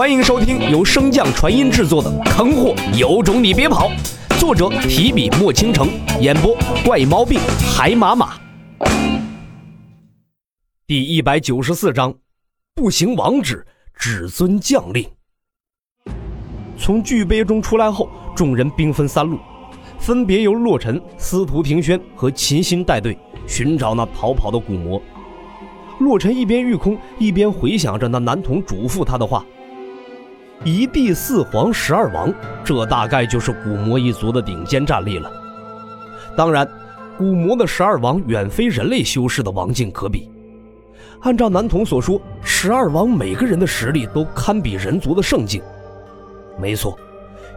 [0.00, 3.90] 欢迎收听由升降传音制作的《坑货有种你别跑》，
[4.40, 5.90] 作者提笔墨倾城，
[6.22, 7.38] 演播怪毛病
[7.76, 8.40] 海马马。
[10.86, 12.14] 第一百九十四章，
[12.74, 13.62] 不行王旨，
[13.94, 15.06] 只遵将令。
[16.78, 19.38] 从巨碑中出来后，众人兵分三路，
[19.98, 24.98] 分别由洛尘、司徒庭轩和秦心带队寻找那逃跑的古魔。
[25.98, 29.44] 洛尘一边御空，一边回想着那男童嘱咐他的话
[30.62, 32.30] ：“一帝四皇十二王，
[32.62, 35.30] 这大概就是古魔一族的顶尖战力了。
[36.36, 36.68] 当然，
[37.16, 40.30] 古魔的十二王远非人类修士的王境可比。
[41.20, 45.62] 按照男童所说，十二王每个人的实力都堪比人族的圣境。
[46.60, 46.94] 没错，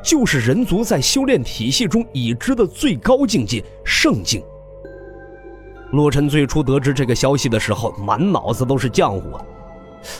[0.00, 4.40] 就是人族在修炼体系中已知的最高境界——圣境。”
[5.90, 9.44] 洛尘最初得知这个消息的时候，满脑子都是浆糊啊。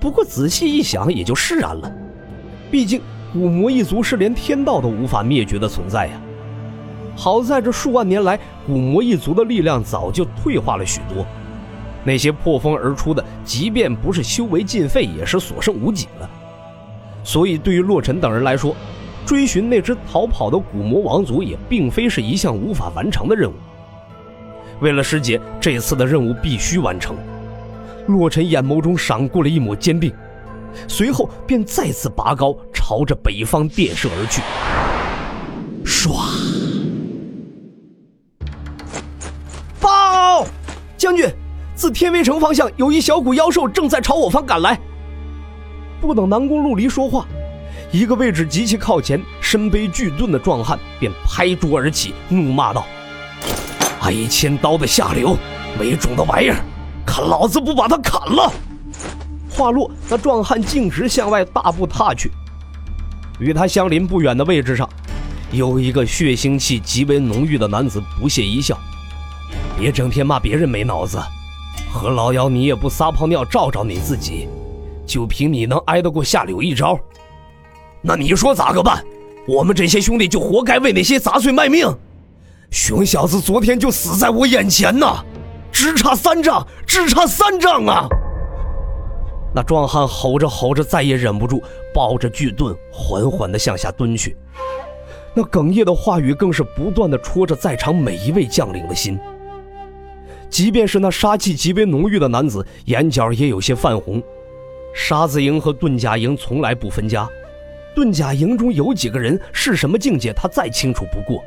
[0.00, 1.90] 不过仔细一想，也就释然了。
[2.74, 3.00] 毕竟
[3.32, 6.20] 古魔一族是连天道都无法灭绝的存在呀。
[7.14, 11.24] 好在这数万年来，古魔一族的力量早就退化了许多。
[12.02, 16.28] 那些破风而出的，即便不是修为尽废，也是所剩无几了。
[17.22, 18.74] 所以，对于洛尘等人来说，
[19.24, 23.54] 追寻那只逃跑的古魔王族，也并非是一项无法完成的任务。
[24.80, 27.14] 为了师姐，这次的任务必须完成。
[28.08, 30.12] 洛尘眼眸中闪过了一抹坚定，
[30.88, 34.42] 随后便再次拔高，朝着北方电射而去。
[35.84, 36.14] 唰！
[39.80, 40.46] 报，
[40.96, 41.28] 将军，
[41.74, 44.78] 自天威城方向有一小股妖兽正在朝我方赶来。
[46.00, 47.26] 不等南宫陆离说话，
[47.90, 52.84] 一个位置极其靠前、身背巨盾的壮汉便拍桌而起，怒骂道。
[54.00, 55.36] 挨千刀的下流，
[55.78, 56.56] 没种的玩意儿，
[57.06, 58.52] 看老子不把他砍了！
[59.54, 62.30] 话落，那壮汉径直向外大步踏去。
[63.38, 64.88] 与他相邻不远的位置上，
[65.52, 68.76] 有一个血腥气极为浓郁的男子不屑一笑
[69.78, 71.20] ：“别整天骂别人没脑子，
[71.92, 74.48] 何老妖，你也不撒泡尿照照你自己？
[75.06, 76.98] 就凭你能挨得过下柳一招？
[78.02, 79.04] 那你说咋个办？
[79.46, 81.86] 我们这些兄弟就活该为那些杂碎卖命！”
[82.70, 85.22] 熊小子昨天就死在我眼前呐，
[85.70, 88.08] 只差三丈，只差三丈啊！
[89.54, 91.62] 那壮汉吼着吼着，再也忍不住，
[91.94, 94.36] 抱着巨盾缓缓地向下蹲去。
[95.32, 99.18] 那哽咽的话语更是不断地戳着在场每一位将领的心。
[100.50, 104.22] 即便是那杀气极为浓郁的男子，眼角也有些泛红。
[104.92, 107.28] 沙子营和遁甲营从来不分家，
[107.96, 111.42] 遁甲营中有几个人是什么境界，他再清楚不过。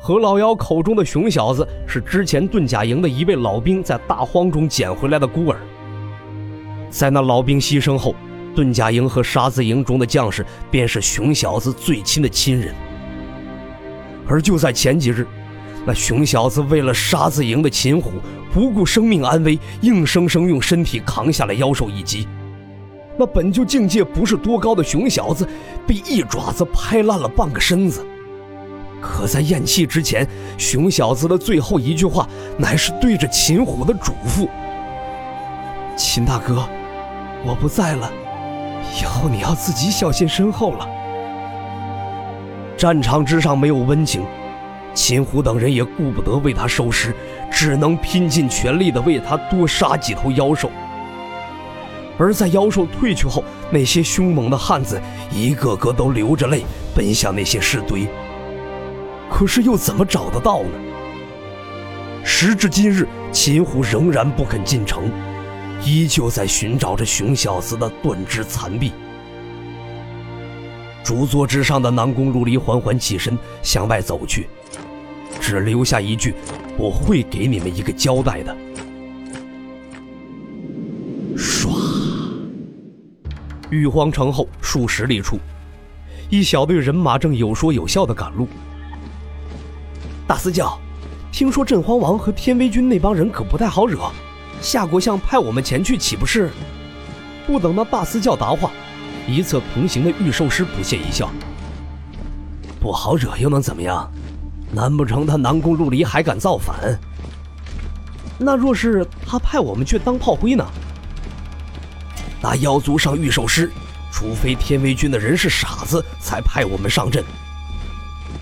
[0.00, 5.58] 何老妖口中的熊小子是之前遁甲营的一位老兵在大荒中捡回来的孤儿。
[6.90, 8.14] 在那老兵牺牲后，
[8.54, 12.74] 遁甲营和沙子营中的将士便是熊小子最亲的亲人。
[14.26, 15.26] 而就在前几日，
[15.86, 18.12] 那熊小子为了沙子营的秦虎，
[18.52, 22.26] 不顾生命安危，硬生生用身体扛下了妖兽一击。
[23.18, 25.48] 那本就境界不是多高的熊小子，
[25.86, 28.04] 被一爪子拍烂了半个身子。
[29.00, 30.26] 可在咽气之前，
[30.56, 32.28] 熊小子的最后一句话
[32.58, 34.48] 乃是对着秦虎的嘱咐
[35.96, 36.68] ：“秦大哥，
[37.44, 38.10] 我不在了，
[39.00, 40.88] 以后你要自己小心身后了。”
[42.76, 44.24] 战场之上没有温情，
[44.94, 47.14] 秦虎等人也顾不得为他收尸，
[47.50, 50.70] 只能拼尽全力的为他多杀几头妖兽。
[52.18, 55.00] 而在妖兽退去后，那些凶猛的汉子
[55.30, 58.08] 一个个都流着泪奔向那些尸堆。
[59.30, 60.70] 可是又怎么找得到呢？
[62.24, 65.10] 时至今日，秦虎仍然不肯进城，
[65.84, 68.92] 依旧在寻找着熊小子的断肢残臂。
[71.04, 74.46] 主座之上的南宫陆离缓缓起身向外走去，
[75.40, 76.34] 只留下一句
[76.76, 78.54] ：“我会给你们一个交代的。”
[81.34, 81.70] 唰，
[83.70, 85.38] 玉皇城后数十里处，
[86.28, 88.46] 一小队人马正有说有笑的赶路。
[90.26, 90.78] 大司教，
[91.32, 93.98] 听说镇荒王和天威军那帮人可不太好惹，
[94.60, 96.50] 夏国相派我们前去，岂不是？
[97.46, 98.70] 不等那大司教答话，
[99.26, 101.30] 一侧同行的御兽师不屑一笑
[102.80, 104.10] ：“不好惹又能怎么样？
[104.72, 106.98] 难不成他南宫陆离还敢造反？
[108.38, 110.66] 那若是他派我们去当炮灰呢？
[112.40, 113.70] 那妖族上御兽师，
[114.12, 117.24] 除非天威军的人是傻子，才派我们上阵。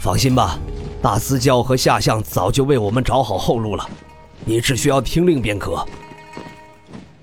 [0.00, 0.58] 放心吧。”
[1.00, 3.88] 大司教和夏相早就为我们找好后路了，
[4.48, 5.86] 你只需要听令便可。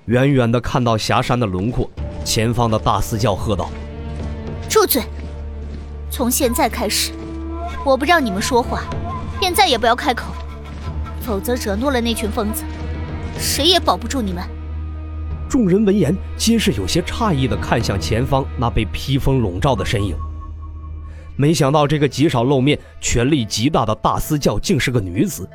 [0.04, 1.90] 远远的看到峡山的轮廓，
[2.24, 3.68] 前方的大司教喝道
[4.70, 5.02] ：“住嘴！
[6.08, 7.10] 从现在开始，
[7.84, 8.84] 我不让你们说话，
[9.40, 10.32] 便再也不要开口，
[11.20, 12.62] 否则惹怒了那群疯子，
[13.36, 14.44] 谁也保不住你们。
[15.50, 20.14] 众人闻言，皆是有些诧异的看向前方那被披风笼罩的身影。
[21.34, 25.48] 没想到这个极少露面、权力极大的大司教竟是个女子。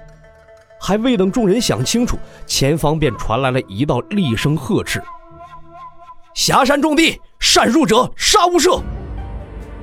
[0.84, 2.18] 还未等众人想清楚，
[2.48, 5.00] 前方便传来了一道厉声呵斥
[6.34, 8.82] ：“霞山重地，擅入者杀无赦！”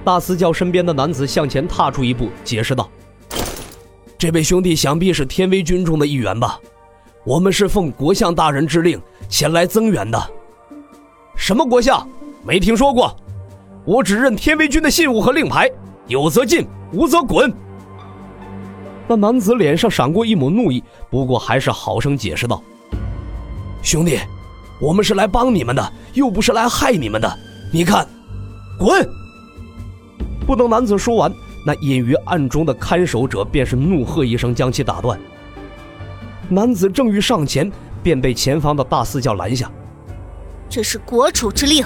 [0.04, 2.90] 大司教身边的男子向前踏出一步，解释道
[4.18, 6.58] ：“这位兄弟想必是天威军中的一员吧？
[7.24, 10.20] 我们是奉国相大人之令前来增援的。
[11.36, 12.06] 什么国相？
[12.42, 13.16] 没听说过。
[13.84, 15.70] 我只认天威军的信物和令牌。”
[16.08, 17.54] 有则进，无则滚。
[19.08, 22.62] 那男子脸上闪过一抹怒意，不过还是好生解释道
[23.82, 24.18] ：“兄弟，
[24.78, 27.38] 我们是来帮你们的，又不是来害你们的。
[27.72, 28.06] 你看，
[28.78, 29.08] 滚！”
[30.46, 31.32] 不等男子说完，
[31.64, 35.18] 那隐于暗中的看守者便是怒喝一声，将其打断。
[36.50, 37.72] 男子正欲上前，
[38.02, 39.70] 便被前方的大四教拦下
[40.68, 41.82] ：“这是国主之令。”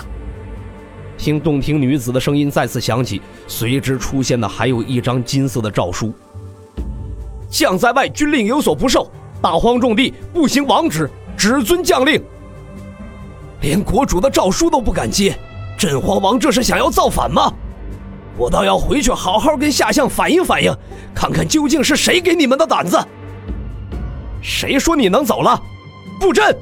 [1.16, 6.12] 听洞庭女子的声音再次响起，随之出现的还有一张金色的诏书。
[7.52, 9.12] 将在外，军令有所不受，
[9.42, 12.20] 大荒重地，不行王旨，只遵将令。
[13.60, 15.38] 连国主的诏书都不敢接，
[15.76, 17.52] 朕皇王这是想要造反吗？
[18.38, 20.74] 我倒要回去好好跟下相反映反映，
[21.14, 22.98] 看看究竟是谁给你们的胆子。
[24.40, 25.62] 谁说你能走了？
[26.18, 26.56] 布阵！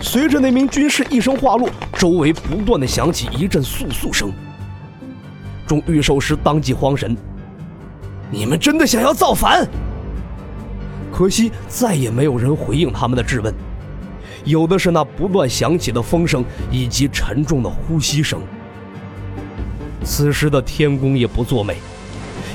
[0.00, 4.32] 随着那名军士一声话落，周围不断的响起一阵簌簌声。
[5.68, 7.16] 众御兽师当即慌神
[8.32, 9.68] ：“你们真的想要造反？”
[11.12, 13.54] 可惜再也没有人回应他们的质问，
[14.44, 18.40] 有的是那不断响起的风声以及沉重的呼吸声。
[20.02, 21.76] 此时的天宫也不作美，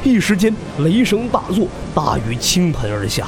[0.04, 3.28] 一时间雷声大作，大雨倾盆而下。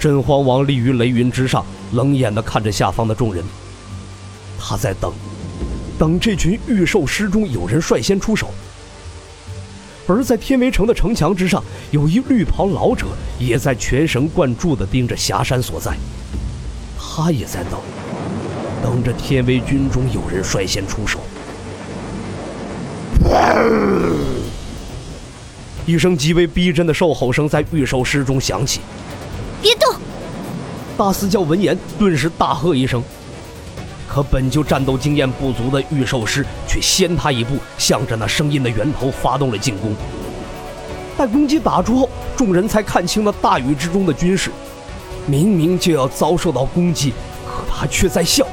[0.00, 1.64] 真荒王立于雷云之上。
[1.92, 3.44] 冷眼地看着下方的众人，
[4.58, 5.12] 他在等，
[5.96, 8.48] 等这群御兽师中有人率先出手。
[10.06, 13.06] 而在天威城的城墙之上，有一绿袍老者
[13.38, 15.96] 也在全神贯注地盯着霞山所在，
[16.98, 17.80] 他也在等，
[18.82, 21.20] 等着天威军中有人率先出手。
[25.86, 28.80] 一声极为逼真的兽吼声在御兽师中响起
[29.62, 29.94] ：“别动！”
[30.96, 33.02] 大司教闻言，顿时大喝一声。
[34.14, 39.92] 可本就战斗经验不足的御兽师却先他一步，向着那声音的源头发动了进攻。
[41.18, 44.52] 待攻击打出后，众人才看清了大雨之中的军士，
[45.26, 47.12] 明明就要遭受到攻击，
[47.44, 48.46] 可他却在笑。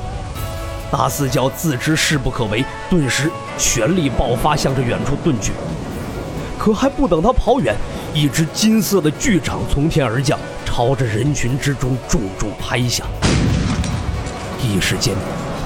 [0.89, 5.51] 大四教自知势不可为，顿时全力爆发，向着远处遁去。
[6.57, 7.75] 可还不等他跑远，
[8.15, 10.39] 一只金色的巨掌从天而降。
[10.65, 13.03] 朝着人群之中重重拍下，
[14.59, 15.13] 一时间，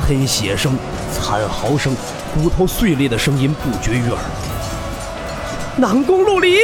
[0.05, 0.77] 喷血声、
[1.11, 1.95] 惨嚎声、
[2.31, 4.19] 骨头碎裂的声音不绝于耳。
[5.77, 6.57] 南宫陆离，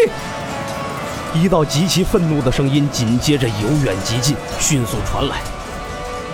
[1.34, 5.38] 一道极其愤怒的声音紧接着由远及近，迅速传来：“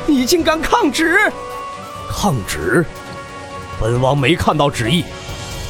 [0.05, 1.31] 你竟敢抗旨！
[2.09, 2.85] 抗旨！
[3.79, 5.05] 本王没看到旨意，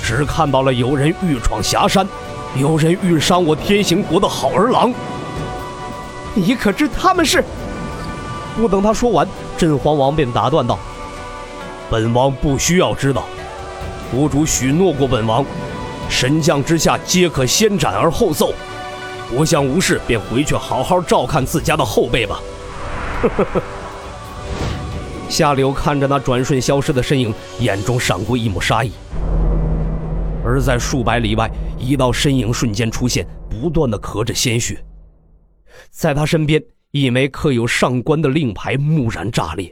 [0.03, 2.08] 只看到了有人欲闯霞山，
[2.56, 4.91] 有人欲伤我天行国的好儿郎。”
[6.34, 7.44] 你可知他们是？
[8.56, 10.79] 不等他说完，镇荒王便打断道
[11.89, 13.25] ：“本王不需要知道，
[14.12, 15.46] 国主许诺过本王，
[16.10, 18.53] 神将之下皆可先斩而后奏。
[19.34, 22.41] 国相无事，便回去好好照看自家的后辈吧。”
[23.24, 23.62] 呵呵呵。
[25.29, 28.91] 夏柳看着那转瞬消失的身影，眼中闪过一抹杀意。
[30.44, 34.82] 而在数百里外，一道身影瞬间出现，不断的咳着鲜血。
[35.89, 39.72] 在他身边，一枚刻有上官的令牌蓦然炸裂。